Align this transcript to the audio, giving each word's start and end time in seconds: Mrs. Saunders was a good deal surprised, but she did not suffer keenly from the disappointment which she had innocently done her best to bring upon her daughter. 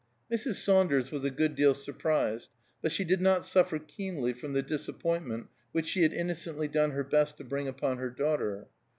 Mrs. 0.33 0.55
Saunders 0.55 1.11
was 1.11 1.23
a 1.23 1.29
good 1.29 1.53
deal 1.53 1.75
surprised, 1.75 2.49
but 2.81 2.91
she 2.91 3.05
did 3.05 3.21
not 3.21 3.45
suffer 3.45 3.77
keenly 3.77 4.33
from 4.33 4.53
the 4.53 4.63
disappointment 4.63 5.45
which 5.73 5.85
she 5.85 6.01
had 6.01 6.11
innocently 6.11 6.67
done 6.67 6.89
her 6.89 7.03
best 7.03 7.37
to 7.37 7.43
bring 7.43 7.67
upon 7.67 7.99
her 7.99 8.09
daughter. 8.09 8.65